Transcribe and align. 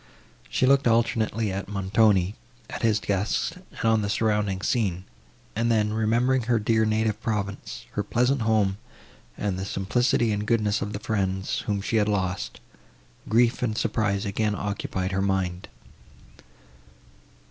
She 0.49 0.65
looked 0.65 0.87
alternately 0.87 1.51
at 1.53 1.67
Montoni, 1.67 2.33
at 2.71 2.81
his 2.81 2.99
guests 2.99 3.51
and 3.55 3.85
on 3.87 4.01
the 4.01 4.09
surrounding 4.09 4.63
scene; 4.63 5.03
and 5.55 5.71
then, 5.71 5.93
remembering 5.93 6.41
her 6.49 6.57
dear 6.57 6.85
native 6.85 7.21
province, 7.21 7.85
her 7.91 8.01
pleasant 8.01 8.41
home 8.41 8.79
and 9.37 9.59
the 9.59 9.63
simplicity 9.63 10.31
and 10.31 10.47
goodness 10.47 10.81
of 10.81 10.93
the 10.93 10.99
friends, 10.99 11.59
whom 11.67 11.81
she 11.81 11.97
had 11.97 12.09
lost, 12.09 12.59
grief 13.29 13.61
and 13.61 13.77
surprise 13.77 14.25
again 14.25 14.55
occupied 14.55 15.11
her 15.11 15.21
mind. 15.21 15.67